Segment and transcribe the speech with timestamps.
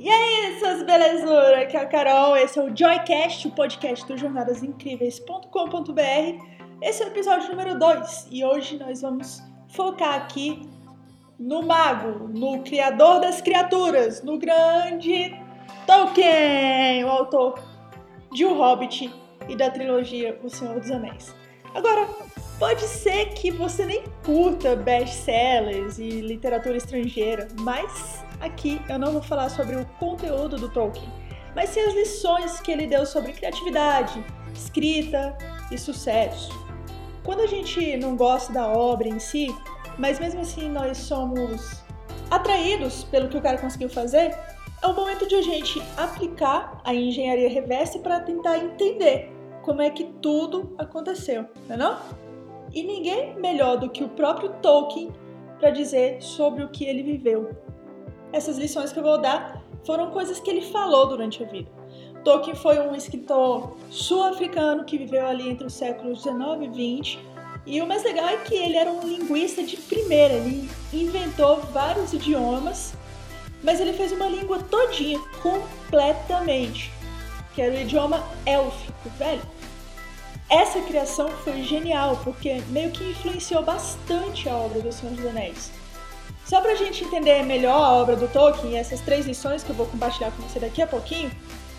[0.00, 1.62] E aí, suas belezuras?
[1.62, 6.44] Aqui é a Carol, esse é o Joycast, o podcast do jornadasincríveis.com.br.
[6.80, 10.62] Esse é o episódio número 2 e hoje nós vamos focar aqui
[11.36, 15.36] no mago, no criador das criaturas, no grande
[15.84, 17.60] Tolkien, o autor
[18.32, 19.12] de O Hobbit
[19.48, 21.34] e da trilogia O Senhor dos Anéis.
[21.74, 22.06] Agora,
[22.56, 29.22] pode ser que você nem curta best-sellers e literatura estrangeira, mas aqui eu não vou
[29.22, 31.08] falar sobre o conteúdo do Tolkien,
[31.54, 35.36] mas sim as lições que ele deu sobre criatividade, escrita
[35.70, 36.50] e sucesso.
[37.24, 39.54] Quando a gente não gosta da obra em si,
[39.98, 41.82] mas mesmo assim nós somos
[42.30, 44.36] atraídos pelo que o cara conseguiu fazer,
[44.80, 49.32] é o momento de a gente aplicar a engenharia reversa para tentar entender
[49.62, 51.98] como é que tudo aconteceu, não é não?
[52.72, 55.10] E ninguém melhor do que o próprio Tolkien
[55.58, 57.50] para dizer sobre o que ele viveu.
[58.32, 61.70] Essas lições que eu vou dar foram coisas que ele falou durante a vida.
[62.24, 67.18] Tolkien foi um escritor sul-africano que viveu ali entre os séculos 19 e 20.
[67.66, 72.12] E o mais legal é que ele era um linguista de primeira, ele inventou vários
[72.12, 72.94] idiomas,
[73.62, 76.90] mas ele fez uma língua todinha, completamente,
[77.54, 79.42] que era o idioma élfico, velho.
[80.48, 85.70] Essa criação foi genial, porque meio que influenciou bastante a obra do Senhor dos Anéis.
[86.48, 89.76] Só pra gente entender melhor a obra do Tolkien e essas três lições que eu
[89.76, 91.30] vou compartilhar com você daqui a pouquinho,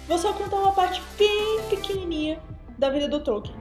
[0.07, 2.39] vou só contar uma parte bem pequenininha
[2.77, 3.57] da vida do Tolkien.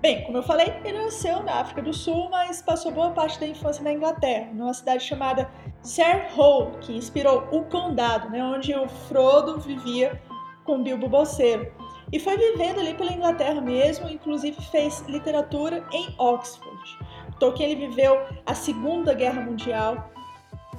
[0.00, 3.46] Bem, como eu falei, ele nasceu na África do Sul, mas passou boa parte da
[3.46, 5.48] infância na Inglaterra, numa cidade chamada
[5.80, 10.20] Sarehole, que inspirou o Condado, né, onde o Frodo vivia
[10.64, 11.72] com Bilbo Bolseiro.
[12.10, 16.98] E foi vivendo ali pela Inglaterra mesmo, inclusive fez literatura em Oxford.
[17.38, 20.10] Tolkien ele viveu a Segunda Guerra Mundial,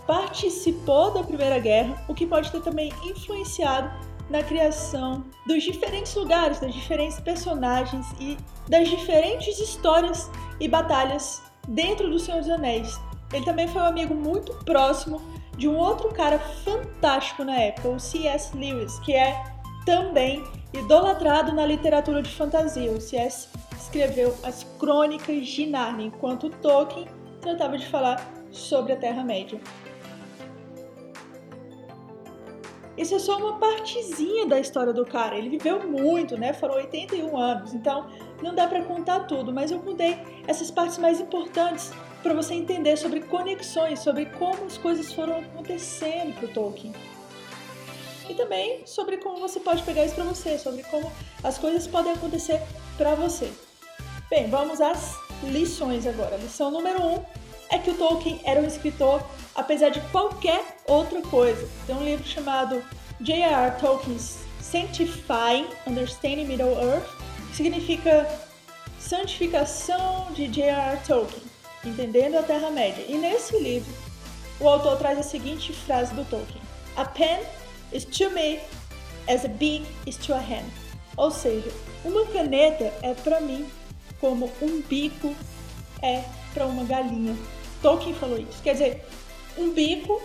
[0.05, 3.91] participou da Primeira Guerra, o que pode ter também influenciado
[4.29, 8.37] na criação dos diferentes lugares, das diferentes personagens e
[8.67, 10.29] das diferentes histórias
[10.59, 12.99] e batalhas dentro do Senhor dos Anéis.
[13.31, 15.21] Ele também foi um amigo muito próximo
[15.57, 18.55] de um outro cara fantástico na época, o C.S.
[18.55, 19.43] Lewis, que é
[19.85, 22.91] também idolatrado na literatura de fantasia.
[22.91, 23.49] O C.S.
[23.77, 27.07] escreveu as Crônicas de Narnia, enquanto Tolkien
[27.41, 29.59] tratava de falar sobre a Terra-média.
[33.03, 35.37] Isso é só uma partezinha da história do cara.
[35.37, 36.53] Ele viveu muito, né?
[36.53, 38.09] Foram 81 anos, então
[38.41, 41.91] não dá para contar tudo, mas eu contei essas partes mais importantes
[42.21, 46.93] para você entender sobre conexões, sobre como as coisas foram acontecendo para o Tolkien
[48.29, 51.11] e também sobre como você pode pegar isso para você, sobre como
[51.43, 52.61] as coisas podem acontecer
[52.95, 53.51] para você.
[54.29, 56.37] Bem, vamos às lições agora.
[56.37, 57.42] Lição número 1 um
[57.73, 59.25] é que o Tolkien era um escritor
[59.55, 61.67] apesar de qualquer outra coisa.
[61.87, 62.83] Tem um livro chamado
[63.19, 63.79] J.R.R.
[63.79, 67.07] Tolkien's Sanctifying Understanding Middle-earth,
[67.49, 68.29] que significa
[68.99, 70.99] santificação de J.R.R.
[71.07, 71.43] Tolkien,
[71.83, 73.03] entendendo a Terra-média.
[73.07, 73.91] E nesse livro,
[74.59, 76.61] o autor traz a seguinte frase do Tolkien:
[76.95, 77.39] A pen
[77.91, 78.59] is to me
[79.27, 80.65] as a bee is to a hen.
[81.17, 81.71] Ou seja,
[82.05, 83.65] uma caneta é para mim
[84.19, 85.35] como um bico
[86.01, 86.23] é
[86.53, 87.35] para uma galinha.
[87.83, 88.63] Tolkien falou isso.
[88.63, 89.05] Quer dizer,
[89.57, 90.19] um bico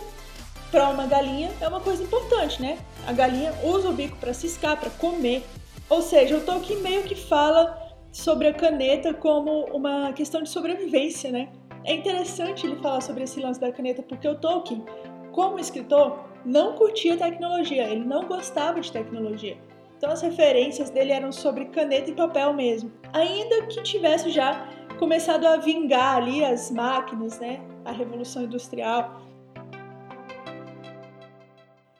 [0.71, 2.79] para uma galinha é uma coisa importante, né?
[3.05, 5.43] A galinha usa o bico para ciscar, para comer.
[5.89, 7.77] Ou seja, o Tolkien meio que fala
[8.11, 11.49] sobre a caneta como uma questão de sobrevivência, né?
[11.83, 14.83] É interessante ele falar sobre esse lance da caneta porque o Tolkien,
[15.31, 19.57] como escritor, não curtia tecnologia, ele não gostava de tecnologia.
[19.97, 22.89] Então as referências dele eram sobre caneta e papel mesmo.
[23.11, 24.65] Ainda que tivesse já
[24.99, 27.61] começado a vingar ali as máquinas, né?
[27.85, 29.21] A revolução industrial.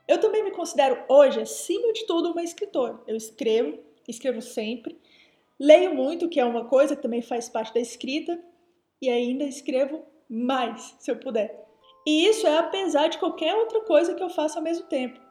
[0.05, 2.99] Eu também me considero hoje, acima de tudo, uma escritora.
[3.07, 4.99] Eu escrevo, escrevo sempre,
[5.57, 8.37] leio muito, que é uma coisa que também faz parte da escrita,
[9.01, 11.57] e ainda escrevo mais, se eu puder.
[12.05, 15.21] E isso é apesar de qualquer outra coisa que eu faça ao mesmo tempo.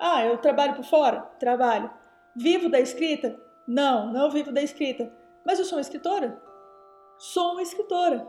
[0.00, 1.20] Ah, eu trabalho por fora?
[1.38, 1.90] Trabalho.
[2.36, 3.38] Vivo da escrita?
[3.68, 5.12] Não, não vivo da escrita.
[5.46, 6.47] Mas eu sou uma escritora?
[7.18, 8.26] Sou uma escritora.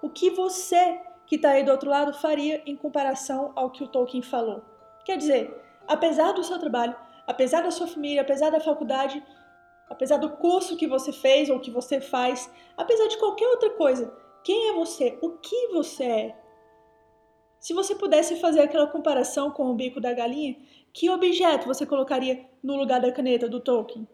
[0.00, 3.88] O que você que está aí do outro lado faria em comparação ao que o
[3.88, 4.62] Tolkien falou?
[5.04, 5.54] Quer dizer,
[5.86, 6.96] apesar do seu trabalho,
[7.26, 9.22] apesar da sua família, apesar da faculdade,
[9.90, 14.10] apesar do curso que você fez ou que você faz, apesar de qualquer outra coisa,
[14.42, 15.18] quem é você?
[15.20, 16.40] O que você é?
[17.58, 20.56] Se você pudesse fazer aquela comparação com o bico da galinha,
[20.94, 24.08] que objeto você colocaria no lugar da caneta do Tolkien?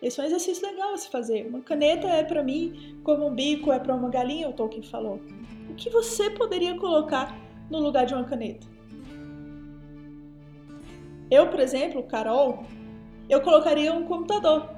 [0.00, 1.46] Esse é um exercício legal a se fazer.
[1.46, 5.20] Uma caneta é para mim como um bico é para uma galinha, o Tolkien falou.
[5.68, 7.36] O que você poderia colocar
[7.68, 8.66] no lugar de uma caneta?
[11.30, 12.64] Eu, por exemplo, Carol,
[13.28, 14.70] eu colocaria um computador.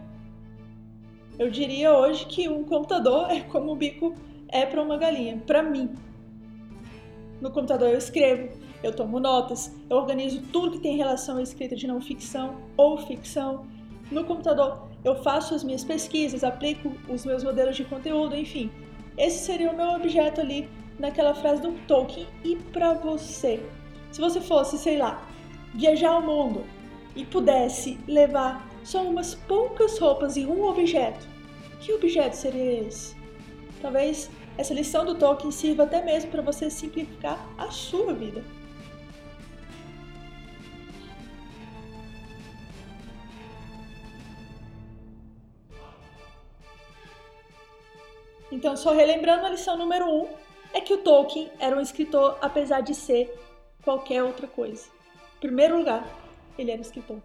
[1.38, 4.14] Eu diria hoje que um computador é como o bico
[4.48, 5.90] é para uma galinha, para mim.
[7.40, 8.50] No computador eu escrevo,
[8.82, 12.98] eu tomo notas, eu organizo tudo que tem relação à escrita de não ficção ou
[12.98, 13.64] ficção.
[14.10, 18.70] No computador eu faço as minhas pesquisas, aplico os meus modelos de conteúdo, enfim.
[19.16, 20.68] Esse seria o meu objeto ali
[20.98, 22.26] naquela frase do Tolkien.
[22.44, 23.62] E para você?
[24.12, 25.26] Se você fosse, sei lá,
[25.74, 26.64] viajar ao mundo
[27.16, 31.26] e pudesse levar só umas poucas roupas e um objeto,
[31.80, 33.16] que objeto seria esse?
[33.80, 38.44] Talvez essa lição do Tolkien sirva até mesmo para você simplificar a sua vida.
[48.50, 50.28] Então, só relembrando a lição número 1, um,
[50.72, 53.32] é que o Tolkien era um escritor apesar de ser
[53.82, 54.88] qualquer outra coisa.
[55.36, 56.06] Em primeiro lugar,
[56.58, 57.18] ele era escritor.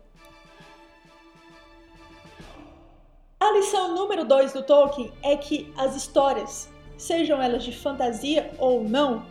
[3.40, 8.84] A lição número 2 do Tolkien é que as histórias, sejam elas de fantasia ou
[8.84, 9.26] não,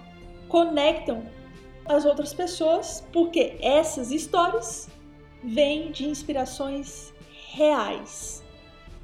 [0.48, 1.24] conectam
[1.86, 4.88] as outras pessoas, porque essas histórias
[5.42, 7.12] vêm de inspirações
[7.52, 8.42] reais.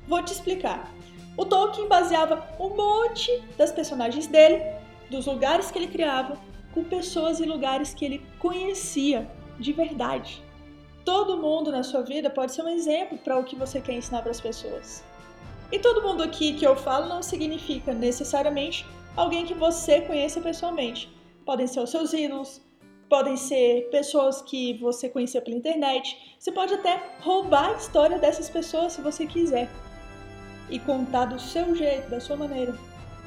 [0.07, 0.93] Vou te explicar.
[1.41, 4.63] O Tolkien baseava um monte das personagens dele,
[5.11, 6.39] dos lugares que ele criava,
[6.75, 9.27] com pessoas e lugares que ele conhecia
[9.59, 10.45] de verdade.
[11.03, 14.21] Todo mundo na sua vida pode ser um exemplo para o que você quer ensinar
[14.21, 15.03] para as pessoas.
[15.73, 18.85] E todo mundo aqui que eu falo não significa necessariamente
[19.17, 21.11] alguém que você conheça pessoalmente.
[21.47, 22.61] Podem ser os seus ídolos,
[23.09, 26.37] podem ser pessoas que você conheceu pela internet.
[26.39, 29.71] Você pode até roubar a história dessas pessoas se você quiser
[30.71, 32.75] e contar do seu jeito, da sua maneira.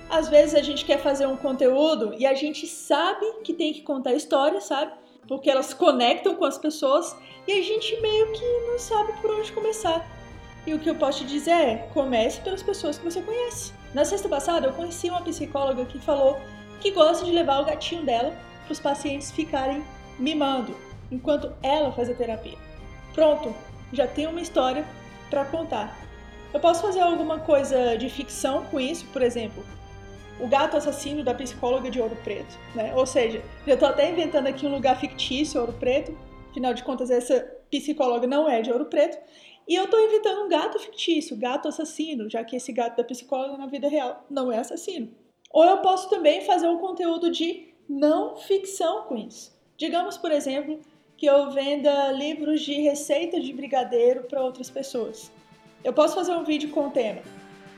[0.09, 3.81] Às vezes a gente quer fazer um conteúdo e a gente sabe que tem que
[3.81, 4.91] contar história, sabe?
[5.27, 7.15] Porque elas conectam com as pessoas
[7.47, 10.05] e a gente meio que não sabe por onde começar.
[10.65, 13.73] E o que eu posso te dizer é: comece pelas pessoas que você conhece.
[13.93, 16.39] Na sexta passada, eu conheci uma psicóloga que falou
[16.79, 18.35] que gosta de levar o gatinho dela
[18.65, 19.83] para os pacientes ficarem
[20.19, 20.75] mimando
[21.11, 22.57] enquanto ela faz a terapia.
[23.13, 23.53] Pronto,
[23.91, 24.85] já tem uma história
[25.29, 26.02] para contar.
[26.53, 29.63] Eu posso fazer alguma coisa de ficção com isso, por exemplo,
[30.39, 32.94] o gato assassino da psicóloga de Ouro Preto, né?
[32.95, 36.15] Ou seja, já estou até inventando aqui um lugar fictício, Ouro Preto.
[36.51, 37.39] Afinal de contas, essa
[37.71, 39.17] psicóloga não é de Ouro Preto.
[39.67, 43.57] E eu estou inventando um gato fictício, gato assassino, já que esse gato da psicóloga
[43.57, 45.09] na vida real não é assassino.
[45.50, 49.51] Ou eu posso também fazer um conteúdo de não ficção com isso.
[49.75, 50.79] Digamos, por exemplo,
[51.17, 55.31] que eu venda livros de receita de brigadeiro para outras pessoas.
[55.83, 57.21] Eu posso fazer um vídeo com o tema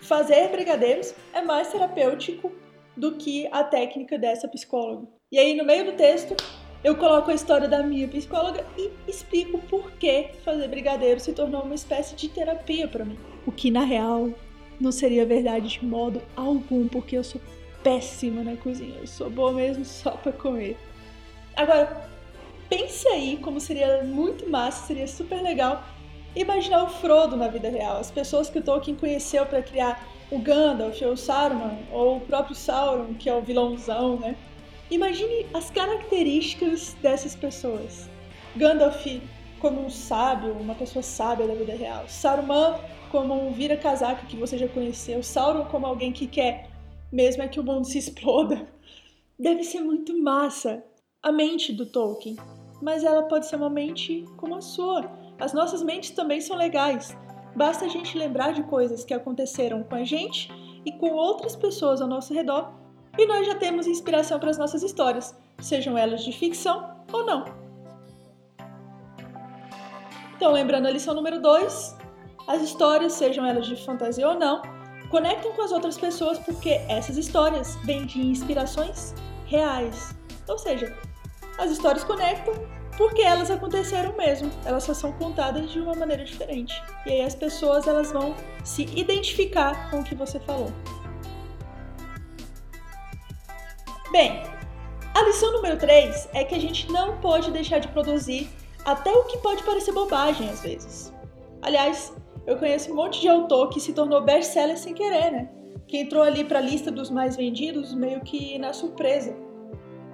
[0.02, 2.52] Fazer brigadeiros é mais terapêutico
[2.96, 5.08] do que a técnica dessa psicóloga.
[5.32, 6.36] E aí, no meio do texto,
[6.84, 11.64] eu coloco a história da minha psicóloga e explico por que fazer brigadeiro se tornou
[11.64, 13.18] uma espécie de terapia para mim.
[13.48, 14.30] O que, na real,
[14.80, 17.42] não seria verdade de modo algum, porque eu sou
[17.84, 19.00] péssima na cozinha.
[19.00, 20.78] Eu sou boa mesmo só para comer.
[21.56, 22.08] Agora,
[22.70, 25.84] pense aí como seria muito massa, seria super legal
[26.36, 30.40] imaginar o Frodo na vida real, as pessoas que o Tolkien conheceu para criar o
[30.40, 34.36] Gandalf, ou o Saruman, ou o próprio Sauron, que é o vilãozão, né?
[34.90, 38.10] Imagine as características dessas pessoas.
[38.56, 39.06] Gandalf
[39.60, 42.08] como um sábio, uma pessoa sábia da vida real.
[42.08, 42.80] Saruman
[43.12, 45.24] como um vira-casaca que você já conheceu.
[45.24, 46.70] Sauron como alguém que quer
[47.12, 48.68] mesmo é que o mundo se exploda.
[49.40, 50.84] Deve ser muito massa
[51.22, 52.36] a mente do Tolkien,
[52.82, 55.02] mas ela pode ser uma mente como a sua
[55.40, 57.16] as nossas mentes também são legais.
[57.56, 60.50] Basta a gente lembrar de coisas que aconteceram com a gente
[60.86, 62.74] e com outras pessoas ao nosso redor
[63.18, 67.46] e nós já temos inspiração para as nossas histórias, sejam elas de ficção ou não.
[70.36, 71.96] Então, lembrando a lição número 2,
[72.48, 74.62] as histórias, sejam elas de fantasia ou não,
[75.10, 79.16] conectam com as outras pessoas porque essas histórias vêm de inspirações
[79.46, 80.14] reais.
[80.48, 80.94] Ou seja,
[81.58, 82.54] as histórias conectam
[82.98, 86.82] porque elas aconteceram mesmo, elas só são contadas de uma maneira diferente.
[87.06, 90.72] E aí as pessoas elas vão se identificar com o que você falou.
[94.12, 94.44] Bem,
[95.14, 98.50] a lição número 3 é que a gente não pode deixar de produzir
[98.86, 101.14] até o que pode parecer bobagem às vezes.
[101.62, 105.50] Aliás, eu conheço um monte de autor que se tornou best-seller sem querer, né?
[105.88, 109.36] Que entrou ali para a lista dos mais vendidos meio que na surpresa.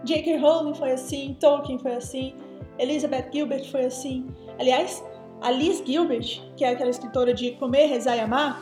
[0.03, 0.37] J.K.
[0.37, 2.35] Rowling foi assim, Tolkien foi assim,
[2.81, 4.27] Elizabeth Gilbert foi assim.
[4.59, 5.03] Aliás,
[5.41, 8.61] a Liz Gilbert, que é aquela escritora de Comer, Rezar e Amar,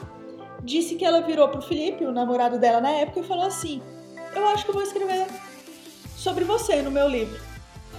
[0.64, 3.82] disse que ela virou pro Felipe, o namorado dela na época, e falou assim:
[4.36, 5.28] Eu acho que eu vou escrever
[6.18, 7.40] sobre você no meu livro.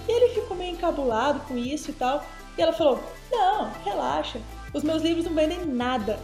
[0.07, 2.23] E ele ficou meio encabulado com isso e tal.
[2.57, 2.99] E ela falou:
[3.31, 4.39] Não, relaxa,
[4.73, 6.19] os meus livros não vendem nada.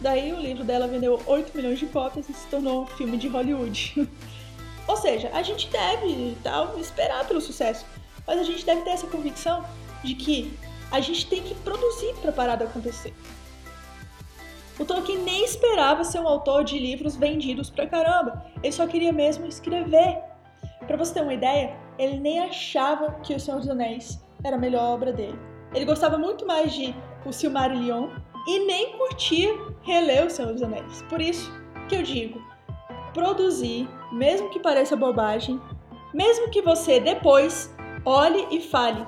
[0.00, 3.28] Daí o livro dela vendeu 8 milhões de cópias e se tornou um filme de
[3.28, 4.08] Hollywood.
[4.88, 7.86] Ou seja, a gente deve tal, esperar pelo sucesso,
[8.26, 9.64] mas a gente deve ter essa convicção
[10.02, 10.56] de que
[10.90, 13.14] a gente tem que produzir para parar de acontecer.
[14.78, 19.12] O Tolkien nem esperava ser um autor de livros vendidos pra caramba, ele só queria
[19.12, 20.18] mesmo escrever.
[20.86, 24.58] Para você ter uma ideia, ele nem achava que O Senhor dos Anéis era a
[24.58, 25.38] melhor obra dele.
[25.74, 28.08] Ele gostava muito mais de O Silmarillion
[28.46, 31.02] e nem curtia reler O Senhor dos Anéis.
[31.08, 31.50] Por isso
[31.88, 32.42] que eu digo,
[33.14, 35.60] produzir, mesmo que pareça bobagem,
[36.12, 37.72] mesmo que você depois
[38.04, 39.06] olhe e fale,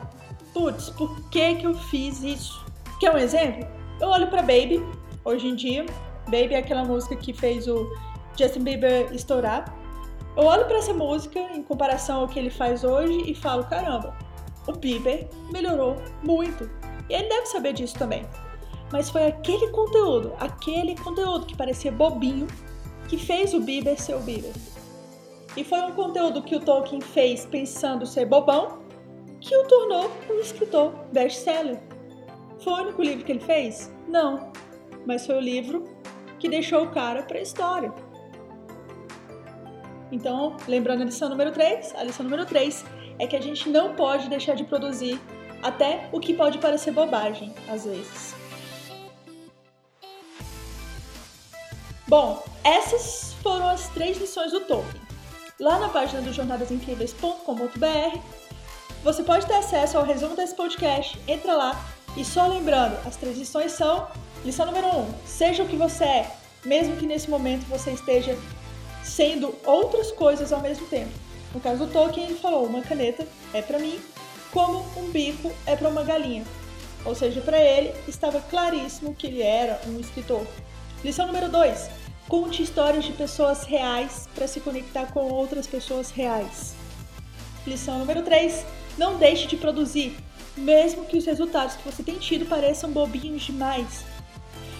[0.52, 2.64] putz, por que que eu fiz isso?
[3.00, 3.66] Quer um exemplo?
[4.00, 4.84] Eu olho para Baby,
[5.24, 5.86] hoje em dia,
[6.26, 7.86] Baby é aquela música que fez o
[8.38, 9.72] Justin Bieber estourar.
[10.36, 14.16] Eu olho para essa música em comparação ao que ele faz hoje e falo, caramba,
[14.66, 16.68] o Bieber melhorou muito.
[17.08, 18.26] E ele deve saber disso também.
[18.90, 22.46] Mas foi aquele conteúdo, aquele conteúdo que parecia bobinho,
[23.08, 24.52] que fez o Bieber ser o Bieber.
[25.56, 28.83] E foi um conteúdo que o Tolkien fez pensando ser bobão,
[29.44, 31.78] que o tornou um escritor best-seller.
[32.60, 33.92] Foi o único livro que ele fez?
[34.08, 34.50] Não.
[35.04, 35.84] Mas foi o livro
[36.38, 37.92] que deixou o cara para a história.
[40.10, 42.86] Então, lembrando a lição número 3, a lição número 3
[43.18, 45.20] é que a gente não pode deixar de produzir
[45.62, 48.34] até o que pode parecer bobagem, às vezes.
[52.08, 55.02] Bom, essas foram as três lições do Tolkien.
[55.60, 58.43] Lá na página do jornadasincríveis.com.br
[59.04, 61.20] você pode ter acesso ao resumo desse podcast.
[61.28, 61.84] Entra lá
[62.16, 64.08] e só lembrando, as três lições são:
[64.44, 66.30] lição número 1, um, seja o que você é,
[66.64, 68.36] mesmo que nesse momento você esteja
[69.04, 71.12] sendo outras coisas ao mesmo tempo.
[71.52, 74.00] No caso do Tolkien, ele falou: uma caneta é para mim,
[74.50, 76.44] como um bico é para uma galinha.
[77.04, 80.46] Ou seja, para ele estava claríssimo que ele era um escritor.
[81.04, 81.90] Lição número 2:
[82.26, 86.74] conte histórias de pessoas reais para se conectar com outras pessoas reais.
[87.66, 88.64] Lição número 3:
[88.96, 90.16] não deixe de produzir,
[90.56, 94.04] mesmo que os resultados que você tem tido pareçam bobinhos demais.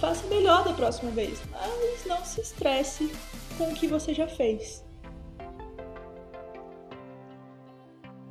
[0.01, 3.11] Faça melhor da próxima vez, mas não se estresse
[3.57, 4.85] com o que você já fez.